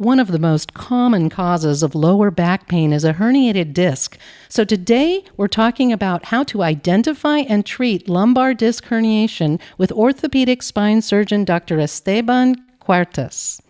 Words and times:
One 0.00 0.18
of 0.18 0.28
the 0.28 0.38
most 0.38 0.72
common 0.72 1.28
causes 1.28 1.82
of 1.82 1.94
lower 1.94 2.30
back 2.30 2.68
pain 2.68 2.94
is 2.94 3.04
a 3.04 3.12
herniated 3.12 3.74
disc. 3.74 4.16
So 4.48 4.64
today 4.64 5.22
we're 5.36 5.46
talking 5.46 5.92
about 5.92 6.24
how 6.24 6.42
to 6.44 6.62
identify 6.62 7.40
and 7.40 7.66
treat 7.66 8.08
lumbar 8.08 8.54
disc 8.54 8.86
herniation 8.86 9.60
with 9.76 9.92
orthopedic 9.92 10.62
spine 10.62 11.02
surgeon 11.02 11.44
Dr. 11.44 11.78
Esteban 11.78 12.56
Cuartas. 12.80 13.60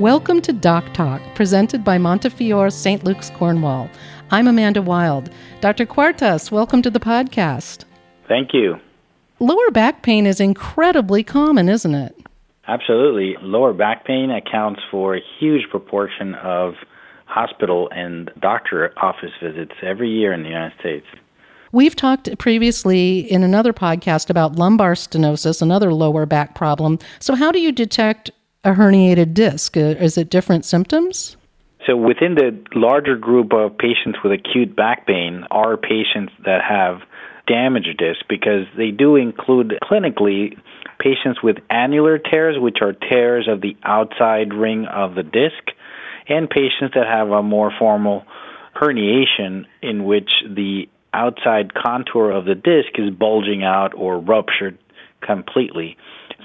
Welcome 0.00 0.40
to 0.40 0.54
Doc 0.54 0.94
Talk, 0.94 1.20
presented 1.34 1.84
by 1.84 1.98
Montefiore 1.98 2.70
St. 2.70 3.04
Luke's 3.04 3.28
Cornwall. 3.28 3.90
I'm 4.30 4.48
Amanda 4.48 4.80
Wild. 4.80 5.28
Dr. 5.60 5.84
Cuartas, 5.84 6.50
welcome 6.50 6.80
to 6.80 6.88
the 6.88 6.98
podcast. 6.98 7.84
Thank 8.26 8.54
you. 8.54 8.80
Lower 9.38 9.70
back 9.70 10.00
pain 10.00 10.24
is 10.24 10.40
incredibly 10.40 11.22
common, 11.22 11.68
isn't 11.68 11.94
it? 11.94 12.21
Absolutely. 12.68 13.36
Lower 13.42 13.72
back 13.72 14.04
pain 14.04 14.30
accounts 14.30 14.80
for 14.90 15.16
a 15.16 15.20
huge 15.38 15.68
proportion 15.70 16.34
of 16.36 16.74
hospital 17.26 17.88
and 17.94 18.30
doctor 18.40 18.92
office 18.96 19.32
visits 19.42 19.72
every 19.82 20.10
year 20.10 20.32
in 20.32 20.42
the 20.42 20.48
United 20.48 20.78
States. 20.78 21.06
We've 21.72 21.96
talked 21.96 22.38
previously 22.38 23.20
in 23.20 23.42
another 23.42 23.72
podcast 23.72 24.28
about 24.28 24.56
lumbar 24.56 24.92
stenosis, 24.92 25.62
another 25.62 25.94
lower 25.94 26.26
back 26.26 26.54
problem. 26.54 26.98
So, 27.18 27.34
how 27.34 27.50
do 27.50 27.58
you 27.58 27.72
detect 27.72 28.30
a 28.62 28.72
herniated 28.72 29.32
disc? 29.32 29.76
Uh, 29.76 29.96
is 29.98 30.18
it 30.18 30.28
different 30.28 30.66
symptoms? 30.66 31.36
So, 31.86 31.96
within 31.96 32.34
the 32.34 32.56
larger 32.74 33.16
group 33.16 33.54
of 33.54 33.76
patients 33.78 34.18
with 34.22 34.32
acute 34.32 34.76
back 34.76 35.06
pain 35.06 35.44
are 35.50 35.78
patients 35.78 36.32
that 36.44 36.60
have 36.62 37.00
damaged 37.46 37.96
disc 37.98 38.20
because 38.28 38.66
they 38.76 38.90
do 38.90 39.16
include 39.16 39.78
clinically 39.82 40.58
patients 41.02 41.42
with 41.42 41.56
annular 41.68 42.18
tears, 42.18 42.56
which 42.58 42.78
are 42.80 42.92
tears 42.92 43.48
of 43.48 43.60
the 43.60 43.76
outside 43.82 44.54
ring 44.54 44.86
of 44.86 45.14
the 45.14 45.24
disc, 45.24 45.62
and 46.28 46.48
patients 46.48 46.94
that 46.94 47.06
have 47.06 47.30
a 47.30 47.42
more 47.42 47.72
formal 47.76 48.24
herniation 48.80 49.66
in 49.82 50.04
which 50.04 50.30
the 50.48 50.88
outside 51.12 51.74
contour 51.74 52.30
of 52.30 52.44
the 52.44 52.54
disc 52.54 52.90
is 52.94 53.10
bulging 53.10 53.64
out 53.64 53.92
or 53.94 54.18
ruptured 54.18 54.78
completely. 55.20 55.96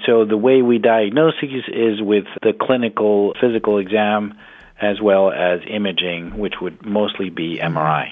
So 0.06 0.24
the 0.24 0.36
way 0.36 0.62
we 0.62 0.78
diagnose 0.78 1.34
these 1.40 1.62
is 1.68 2.02
with 2.02 2.24
the 2.42 2.52
clinical 2.52 3.34
physical 3.40 3.78
exam 3.78 4.34
as 4.80 5.00
well 5.00 5.30
as 5.30 5.60
imaging, 5.68 6.38
which 6.38 6.54
would 6.60 6.84
mostly 6.84 7.30
be 7.30 7.58
MRI. 7.58 8.10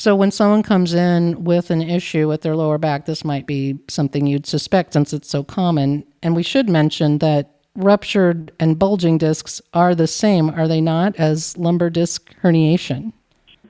So 0.00 0.16
when 0.16 0.30
someone 0.30 0.62
comes 0.62 0.94
in 0.94 1.44
with 1.44 1.70
an 1.70 1.82
issue 1.82 2.26
with 2.26 2.40
their 2.40 2.56
lower 2.56 2.78
back, 2.78 3.04
this 3.04 3.22
might 3.22 3.46
be 3.46 3.78
something 3.86 4.26
you'd 4.26 4.46
suspect 4.46 4.94
since 4.94 5.12
it's 5.12 5.28
so 5.28 5.44
common. 5.44 6.06
And 6.22 6.34
we 6.34 6.42
should 6.42 6.70
mention 6.70 7.18
that 7.18 7.50
ruptured 7.76 8.50
and 8.58 8.78
bulging 8.78 9.18
discs 9.18 9.60
are 9.74 9.94
the 9.94 10.06
same, 10.06 10.48
are 10.48 10.66
they 10.66 10.80
not, 10.80 11.16
as 11.16 11.54
lumbar 11.58 11.90
disc 11.90 12.34
herniation? 12.42 13.12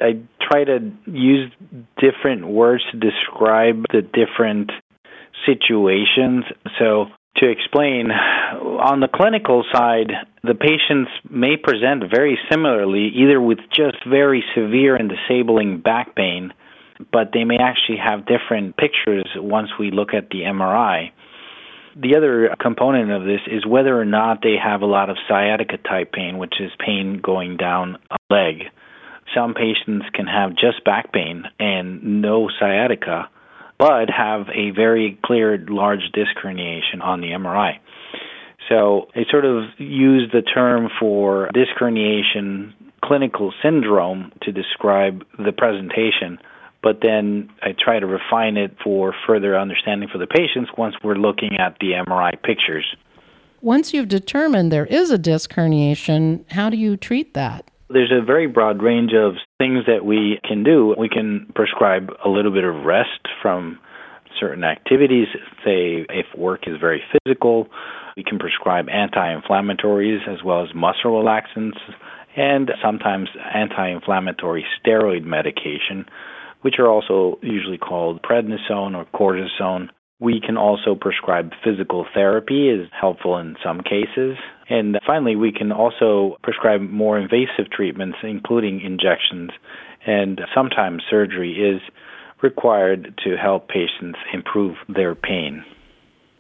I 0.01 0.21
try 0.41 0.63
to 0.63 0.93
use 1.07 1.51
different 1.99 2.47
words 2.47 2.85
to 2.93 2.97
describe 2.97 3.87
the 3.93 4.03
different 4.03 4.71
situations. 5.45 6.45
So 6.79 7.07
to 7.37 7.49
explain, 7.49 8.11
on 8.11 9.01
the 9.01 9.09
clinical 9.09 9.65
side, 9.73 10.11
the 10.43 10.55
patients 10.55 11.11
may 11.29 11.57
present 11.57 12.05
very 12.11 12.39
similarly, 12.51 13.09
either 13.15 13.41
with 13.41 13.59
just 13.75 13.97
very 14.09 14.45
severe 14.55 14.97
and 14.97 15.11
disabling 15.11 15.81
back 15.81 16.15
pain, 16.15 16.53
but 17.13 17.31
they 17.33 17.45
may 17.45 17.57
actually 17.57 17.99
have 17.99 18.27
different 18.27 18.77
pictures 18.77 19.25
once 19.37 19.71
we 19.79 19.91
look 19.91 20.13
at 20.13 20.29
the 20.31 20.41
MRI. 20.41 21.13
The 21.97 22.17
other 22.17 22.55
component 22.61 23.11
of 23.11 23.25
this 23.25 23.41
is 23.47 23.67
whether 23.67 23.99
or 23.99 24.05
not 24.05 24.43
they 24.43 24.57
have 24.63 24.83
a 24.83 24.87
lot 24.87 25.11
of 25.11 25.17
sciatica 25.29 25.79
type 25.79 26.13
pain, 26.13 26.39
which 26.39 26.55
is 26.61 26.71
pain 26.79 27.21
going 27.23 27.57
down 27.57 27.97
a 28.11 28.17
leg. 28.33 28.65
Some 29.35 29.55
patients 29.55 30.07
can 30.13 30.27
have 30.27 30.51
just 30.51 30.85
back 30.85 31.13
pain 31.13 31.45
and 31.59 32.23
no 32.23 32.49
sciatica 32.59 33.29
but 33.81 34.11
have 34.11 34.43
a 34.55 34.73
very 34.73 35.19
clear 35.25 35.65
large 35.71 36.13
disc 36.13 36.33
herniation 36.45 37.01
on 37.03 37.23
the 37.23 37.29
MRI. 37.29 37.79
So 38.69 39.09
I 39.17 39.23
sort 39.31 39.47
of 39.47 39.65
use 39.79 40.31
the 40.31 40.43
term 40.43 40.91
for 41.01 41.49
disc 41.55 41.71
herniation 41.81 42.75
clinical 43.03 43.55
syndrome 43.63 44.33
to 44.43 44.53
describe 44.53 45.25
the 45.39 45.53
presentation, 45.53 46.39
but 46.83 46.99
then 47.01 47.49
I 47.63 47.71
try 47.73 47.99
to 47.99 48.07
refine 48.07 48.59
it 48.59 48.77
for 48.85 49.15
further 49.27 49.59
understanding 49.59 50.11
for 50.13 50.19
the 50.19 50.27
patients 50.27 50.71
once 50.77 50.95
we're 51.03 51.15
looking 51.15 51.57
at 51.59 51.79
the 51.81 51.93
MRI 52.07 52.33
pictures. 52.43 52.85
Once 53.63 53.95
you've 53.95 54.09
determined 54.09 54.71
there 54.71 54.87
is 54.87 55.11
a 55.11 55.19
disc 55.19 55.53
herniation, 55.53 56.45
how 56.53 56.69
do 56.69 56.77
you 56.77 56.99
treat 56.99 57.33
that? 57.33 57.71
There's 57.89 58.13
a 58.13 58.23
very 58.23 58.47
broad 58.47 58.83
range 58.83 59.13
of 59.15 59.37
things 59.61 59.85
that 59.87 60.07
we 60.07 60.41
can 60.43 60.65
do. 60.65 60.95
We 60.99 61.11
can 61.11 61.53
prescribe 61.55 62.09
a 62.25 62.29
little 62.31 62.51
bit 62.51 62.65
of 62.65 62.87
rest 62.87 63.29
from 63.43 63.79
certain 64.41 64.65
activities. 64.65 65.27
Say, 65.63 66.07
if 66.09 66.27
work 66.37 66.63
is 66.67 66.81
very 66.81 67.03
physical, 67.13 67.69
we 68.17 68.25
can 68.25 68.39
prescribe 68.39 68.89
anti 68.89 69.37
inflammatories 69.39 70.27
as 70.27 70.43
well 70.43 70.63
as 70.63 70.75
muscle 70.75 71.13
relaxants 71.13 71.79
and 72.37 72.71
sometimes 72.83 73.29
anti 73.55 73.91
inflammatory 73.91 74.65
steroid 74.81 75.25
medication, 75.25 76.07
which 76.63 76.77
are 76.79 76.89
also 76.89 77.39
usually 77.43 77.79
called 77.79 78.23
prednisone 78.23 78.97
or 78.97 79.05
cortisone. 79.15 79.91
We 80.21 80.41
can 80.41 80.57
also 80.57 80.95
prescribe 80.95 81.51
physical 81.63 82.07
therapy 82.15 82.71
is 82.71 82.89
helpful 82.99 83.37
in 83.37 83.57
some 83.63 83.83
cases. 83.83 84.39
And 84.71 84.99
finally, 85.05 85.35
we 85.35 85.53
can 85.53 85.73
also 85.73 86.39
prescribe 86.43 86.81
more 86.81 87.19
invasive 87.19 87.71
treatments, 87.71 88.19
including 88.23 88.81
injections. 88.81 89.51
And 90.07 90.41
sometimes 90.55 91.03
surgery 91.11 91.53
is 91.55 91.83
required 92.41 93.21
to 93.25 93.37
help 93.37 93.69
patients 93.69 94.19
improve 94.33 94.77
their 94.89 95.15
pain. 95.15 95.65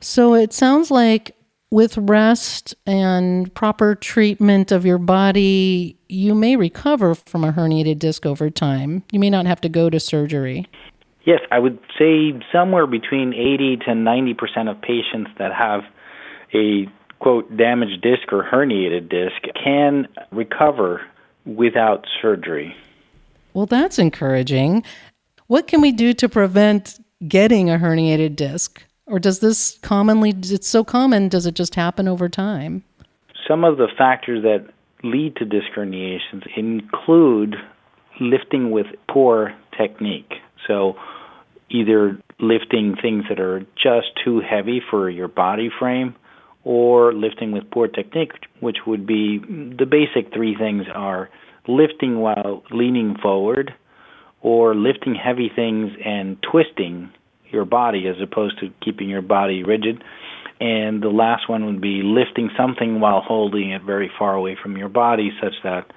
So 0.01 0.35
it 0.35 0.53
sounds 0.53 0.91
like 0.91 1.37
with 1.71 1.99
rest 1.99 2.75
and 2.87 3.53
proper 3.55 3.95
treatment 3.95 4.73
of 4.73 4.87
your 4.87 4.99
body, 4.99 5.97
you 6.09 6.35
may 6.35 6.57
recover 6.57 7.15
from 7.15 7.45
a 7.45 7.53
herniated 7.53 7.99
disc 7.99 8.25
over 8.25 8.49
time. 8.49 9.03
You 9.13 9.21
may 9.21 9.31
not 9.31 9.47
have 9.47 9.61
to 9.63 9.69
go 9.69 9.91
to 9.91 10.01
surgery. 10.01 10.67
Yes, 11.25 11.41
I 11.51 11.59
would 11.59 11.79
say 11.99 12.33
somewhere 12.53 12.87
between 12.87 13.35
80 13.35 13.77
to 13.79 13.91
90% 13.91 14.71
of 14.71 14.81
patients 14.81 15.31
that 15.39 15.53
have 15.53 15.83
a 16.55 16.87
quote 17.21 17.57
damaged 17.57 18.03
disc 18.03 18.33
or 18.33 18.43
herniated 18.43 19.09
disc 19.09 19.41
can 19.63 20.09
recover 20.33 21.03
without 21.45 22.07
surgery. 22.21 22.75
Well, 23.55 23.67
that's 23.67 23.99
encouraging. 23.99 24.83
What 25.47 25.67
can 25.67 25.81
we 25.81 25.93
do 25.93 26.13
to 26.15 26.29
prevent 26.29 26.99
getting 27.27 27.71
a 27.71 27.79
herniated 27.79 28.37
disc? 28.37 28.83
Or 29.07 29.19
does 29.19 29.41
this 29.41 29.79
commonly, 29.83 30.31
it's 30.31 30.69
so 30.69 30.85
common, 30.85 31.29
does 31.29 31.47
it 31.47 31.55
just 31.55 31.75
happen 31.75 32.07
over 32.07 32.29
time? 32.29 32.85
Some 33.49 33.65
of 33.65 33.77
the 33.77 33.89
factors 33.99 34.43
that 34.43 34.67
lead 35.03 35.37
to 35.37 35.45
disc 35.45 35.67
herniations 35.77 36.47
include 36.57 37.57
lifting 38.21 38.71
with 38.71 38.87
poor 39.09 39.55
technique. 39.77 40.35
So, 40.67 40.95
either 41.71 42.19
lifting 42.39 42.97
things 43.01 43.25
that 43.29 43.41
are 43.41 43.61
just 43.77 44.09
too 44.25 44.41
heavy 44.41 44.81
for 44.91 45.09
your 45.09 45.29
body 45.29 45.71
frame 45.77 46.15
or 46.65 47.13
lifting 47.13 47.53
with 47.53 47.71
poor 47.71 47.89
technique, 47.89 48.33
which 48.61 48.79
would 48.87 49.07
be 49.07 49.39
the 49.39 49.87
basic 49.87 50.33
three 50.33 50.55
things 50.57 50.85
are 50.95 51.31
lifting 51.67 52.21
while 52.21 52.63
leaning 52.71 53.17
forward 53.23 53.75
or 54.43 54.75
lifting 54.75 55.15
heavy 55.15 55.51
things 55.55 55.91
and 56.05 56.37
twisting 56.43 57.11
your 57.51 57.65
body 57.65 58.07
as 58.07 58.17
opposed 58.23 58.59
to 58.61 58.71
keeping 58.83 59.09
your 59.09 59.23
body 59.23 59.63
rigid. 59.63 60.03
And 60.61 61.03
the 61.03 61.09
last 61.09 61.49
one 61.49 61.65
would 61.67 61.81
be 61.81 62.03
lifting 62.03 62.51
something 62.57 63.01
while 63.01 63.23
holding 63.23 63.71
it 63.71 63.83
very 63.83 64.11
far 64.19 64.35
away 64.35 64.57
from 64.63 64.77
your 64.77 64.91
body 64.91 65.31
such 65.43 65.55
that 65.65 65.91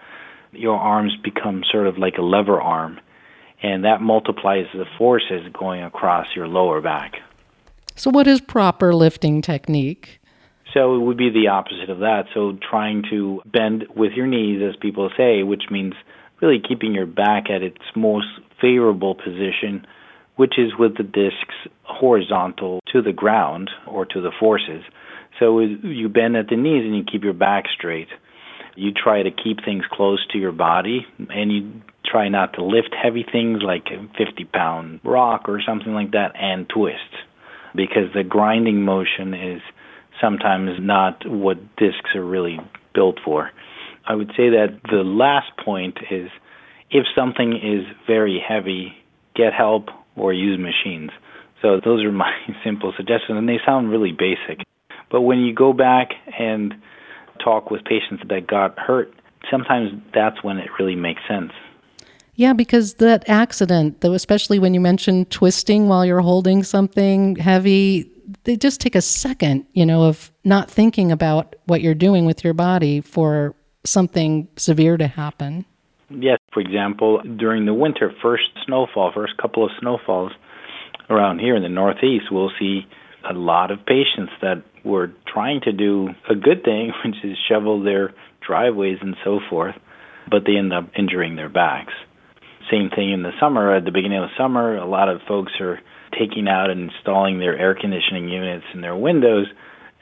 your 0.51 0.77
arms 0.77 1.13
become 1.21 1.63
sort 1.69 1.88
of 1.88 1.97
like 1.97 2.17
a 2.17 2.21
lever 2.21 2.61
arm 2.61 2.99
and 3.61 3.85
that 3.85 4.01
multiplies 4.01 4.65
the 4.73 4.85
forces 4.97 5.41
going 5.57 5.81
across 5.83 6.27
your 6.35 6.47
lower 6.47 6.81
back. 6.81 7.13
So, 7.95 8.09
what 8.11 8.27
is 8.27 8.41
proper 8.41 8.93
lifting 8.93 9.41
technique? 9.41 10.19
So, 10.73 10.95
it 10.95 10.99
would 10.99 11.17
be 11.17 11.29
the 11.29 11.49
opposite 11.49 11.89
of 11.89 11.99
that. 11.99 12.23
So, 12.33 12.57
trying 12.67 13.03
to 13.11 13.41
bend 13.45 13.85
with 13.95 14.13
your 14.13 14.27
knees, 14.27 14.61
as 14.67 14.75
people 14.81 15.09
say, 15.15 15.43
which 15.43 15.63
means 15.69 15.93
really 16.41 16.61
keeping 16.67 16.93
your 16.93 17.05
back 17.05 17.49
at 17.49 17.61
its 17.61 17.77
most 17.95 18.27
favorable 18.59 19.13
position, 19.13 19.85
which 20.35 20.57
is 20.57 20.71
with 20.77 20.97
the 20.97 21.03
discs 21.03 21.55
horizontal 21.83 22.79
to 22.91 23.01
the 23.01 23.13
ground 23.13 23.69
or 23.87 24.05
to 24.05 24.21
the 24.21 24.31
forces. 24.39 24.83
So, 25.39 25.59
you 25.59 26.09
bend 26.09 26.35
at 26.37 26.47
the 26.49 26.57
knees 26.57 26.85
and 26.85 26.95
you 26.95 27.03
keep 27.03 27.23
your 27.23 27.33
back 27.33 27.65
straight. 27.75 28.09
You 28.75 28.91
try 28.91 29.21
to 29.21 29.29
keep 29.29 29.63
things 29.63 29.83
close 29.91 30.25
to 30.31 30.39
your 30.39 30.51
body 30.51 31.05
and 31.29 31.51
you 31.51 31.81
try 32.03 32.29
not 32.29 32.53
to 32.53 32.63
lift 32.63 32.95
heavy 32.99 33.25
things 33.31 33.59
like 33.61 33.87
a 33.91 34.07
50 34.17 34.45
pound 34.45 34.99
rock 35.03 35.47
or 35.47 35.61
something 35.65 35.93
like 35.93 36.11
that 36.11 36.33
and 36.35 36.67
twist 36.67 36.97
because 37.75 38.11
the 38.13 38.23
grinding 38.23 38.81
motion 38.81 39.33
is 39.33 39.61
sometimes 40.21 40.80
not 40.80 41.27
what 41.27 41.57
discs 41.77 42.15
are 42.15 42.24
really 42.24 42.60
built 42.94 43.19
for. 43.24 43.51
I 44.06 44.15
would 44.15 44.30
say 44.30 44.50
that 44.50 44.80
the 44.89 45.04
last 45.04 45.51
point 45.63 45.98
is 46.12 46.30
if 46.92 47.06
something 47.15 47.54
is 47.54 47.86
very 48.06 48.44
heavy, 48.45 48.94
get 49.36 49.54
help 49.54 49.89
or 50.15 50.33
use 50.33 50.60
machines. 50.60 51.12
So 51.62 51.80
those 51.83 52.04
are 52.04 52.12
my 52.25 52.33
simple 52.63 52.94
suggestions, 52.95 53.38
and 53.38 53.48
they 53.48 53.60
sound 53.65 53.89
really 53.89 54.12
basic. 54.12 54.65
But 55.10 55.21
when 55.21 55.39
you 55.39 55.54
go 55.54 55.74
back 55.74 56.10
and 56.39 56.74
talk 57.44 57.71
with 57.71 57.83
patients 57.86 58.24
that 58.30 58.48
got 58.48 58.77
hurt, 58.80 59.13
sometimes 59.50 59.92
that's 60.13 60.44
when 60.44 60.57
it 60.57 60.69
really 60.80 60.95
makes 60.95 61.21
sense. 61.27 61.51
Yeah, 62.36 62.54
because 62.54 62.95
that 62.95 63.24
accident, 63.27 64.01
though, 64.01 64.13
especially 64.13 64.57
when 64.57 64.74
you 64.74 64.80
mentioned 64.80 65.30
twisting 65.30 65.88
while 65.88 66.04
you're 66.04 66.21
holding 66.21 66.63
something 66.63 67.36
heavy, 67.36 68.10
they 68.43 68.55
just 68.55 68.81
take 68.81 68.95
a 68.95 69.01
second, 69.01 69.65
you 69.73 69.85
know, 69.85 70.03
of 70.03 70.31
not 70.43 70.69
thinking 70.69 71.11
about 71.11 71.55
what 71.65 71.81
you're 71.81 71.93
doing 71.93 72.25
with 72.25 72.43
your 72.43 72.53
body 72.53 73.01
for 73.01 73.55
something 73.85 74.47
severe 74.57 74.97
to 74.97 75.07
happen. 75.07 75.65
Yes, 76.09 76.37
for 76.53 76.59
example, 76.59 77.21
during 77.37 77.65
the 77.65 77.73
winter, 77.73 78.13
first 78.21 78.49
snowfall, 78.65 79.11
first 79.13 79.37
couple 79.37 79.65
of 79.65 79.71
snowfalls 79.79 80.31
around 81.09 81.39
here 81.39 81.55
in 81.55 81.63
the 81.63 81.69
Northeast, 81.69 82.25
we'll 82.31 82.51
see 82.59 82.81
a 83.29 83.33
lot 83.33 83.71
of 83.71 83.79
patients 83.85 84.31
that 84.41 84.63
were 84.83 85.11
trying 85.31 85.61
to 85.61 85.71
do 85.71 86.09
a 86.29 86.35
good 86.35 86.63
thing, 86.63 86.91
which 87.05 87.15
is 87.23 87.37
shovel 87.49 87.81
their 87.83 88.13
driveways 88.45 88.97
and 89.01 89.15
so 89.23 89.39
forth, 89.49 89.75
but 90.29 90.43
they 90.45 90.57
end 90.57 90.73
up 90.73 90.89
injuring 90.97 91.35
their 91.35 91.49
backs. 91.49 91.93
Same 92.69 92.89
thing 92.89 93.11
in 93.11 93.23
the 93.23 93.31
summer. 93.39 93.75
At 93.75 93.85
the 93.85 93.91
beginning 93.91 94.19
of 94.19 94.29
the 94.29 94.37
summer, 94.37 94.77
a 94.77 94.85
lot 94.85 95.09
of 95.09 95.21
folks 95.27 95.53
are 95.59 95.79
taking 96.18 96.48
out 96.48 96.69
and 96.69 96.92
installing 96.92 97.39
their 97.39 97.57
air 97.57 97.75
conditioning 97.75 98.30
units 98.30 98.65
in 98.74 98.81
their 98.81 98.95
windows, 98.95 99.48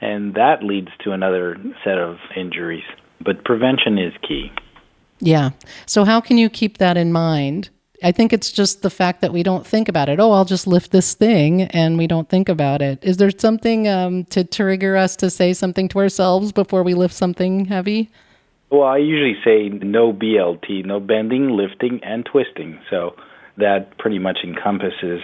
and 0.00 0.34
that 0.34 0.62
leads 0.62 0.88
to 1.04 1.12
another 1.12 1.56
set 1.84 1.98
of 1.98 2.18
injuries. 2.36 2.84
But 3.24 3.44
prevention 3.44 3.98
is 3.98 4.12
key. 4.26 4.52
Yeah. 5.20 5.50
So, 5.86 6.04
how 6.04 6.20
can 6.20 6.38
you 6.38 6.50
keep 6.50 6.78
that 6.78 6.96
in 6.96 7.12
mind? 7.12 7.70
I 8.04 8.10
think 8.10 8.32
it's 8.32 8.50
just 8.50 8.82
the 8.82 8.90
fact 8.90 9.20
that 9.20 9.32
we 9.32 9.44
don't 9.44 9.64
think 9.64 9.88
about 9.88 10.08
it. 10.08 10.18
Oh, 10.18 10.32
I'll 10.32 10.44
just 10.44 10.66
lift 10.66 10.90
this 10.90 11.14
thing, 11.14 11.62
and 11.62 11.96
we 11.96 12.08
don't 12.08 12.28
think 12.28 12.48
about 12.48 12.82
it. 12.82 12.98
Is 13.02 13.18
there 13.18 13.30
something 13.30 13.86
um, 13.86 14.24
to 14.26 14.42
trigger 14.42 14.96
us 14.96 15.14
to 15.16 15.30
say 15.30 15.52
something 15.52 15.88
to 15.88 15.98
ourselves 16.00 16.50
before 16.50 16.82
we 16.82 16.94
lift 16.94 17.14
something 17.14 17.66
heavy? 17.66 18.10
Well, 18.70 18.82
I 18.82 18.96
usually 18.96 19.36
say 19.44 19.68
no 19.68 20.12
BLT, 20.12 20.84
no 20.84 20.98
bending, 20.98 21.50
lifting, 21.50 22.00
and 22.02 22.24
twisting. 22.24 22.80
So 22.90 23.14
that 23.58 23.96
pretty 23.98 24.18
much 24.18 24.38
encompasses 24.42 25.20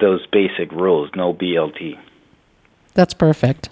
those 0.00 0.26
basic 0.26 0.72
rules, 0.72 1.10
no 1.14 1.34
BLT. 1.34 1.98
That's 2.94 3.14
perfect. 3.14 3.68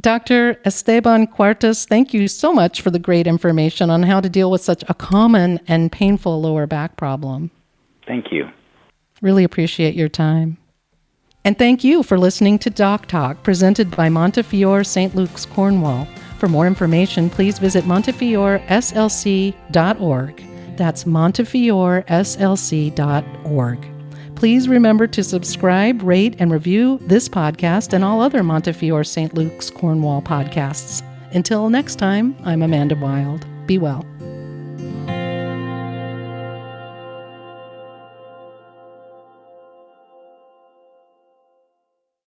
Dr. 0.00 0.58
Esteban 0.64 1.28
Cuartas, 1.28 1.86
thank 1.86 2.12
you 2.12 2.26
so 2.26 2.52
much 2.52 2.82
for 2.82 2.90
the 2.90 2.98
great 2.98 3.28
information 3.28 3.90
on 3.90 4.02
how 4.02 4.20
to 4.20 4.28
deal 4.28 4.50
with 4.50 4.60
such 4.60 4.82
a 4.88 4.94
common 4.94 5.60
and 5.68 5.92
painful 5.92 6.40
lower 6.40 6.66
back 6.66 6.96
problem. 6.96 7.52
Thank 8.06 8.32
you. 8.32 8.50
Really 9.22 9.44
appreciate 9.44 9.94
your 9.94 10.08
time. 10.08 10.56
And 11.44 11.56
thank 11.58 11.84
you 11.84 12.02
for 12.02 12.18
listening 12.18 12.58
to 12.60 12.70
Doc 12.70 13.04
Talk, 13.06 13.42
presented 13.42 13.90
by 13.90 14.08
Montefiore 14.08 14.82
St. 14.82 15.14
Luke's, 15.14 15.44
Cornwall. 15.46 16.08
For 16.38 16.48
more 16.48 16.66
information, 16.66 17.28
please 17.30 17.58
visit 17.58 17.84
montefioreslc.org. 17.84 20.76
That's 20.76 21.04
montefioreslc.org. 21.04 23.93
Please 24.36 24.68
remember 24.68 25.06
to 25.06 25.22
subscribe, 25.22 26.02
rate, 26.02 26.36
and 26.38 26.52
review 26.52 26.98
this 27.02 27.28
podcast 27.28 27.92
and 27.92 28.04
all 28.04 28.20
other 28.20 28.42
Montefiore 28.42 29.04
St. 29.04 29.34
Luke's 29.34 29.70
Cornwall 29.70 30.22
podcasts. 30.22 31.02
Until 31.32 31.70
next 31.70 31.96
time, 31.96 32.36
I'm 32.44 32.62
Amanda 32.62 32.96
Wild. 32.96 33.46
Be 33.66 33.78
well. 33.78 34.04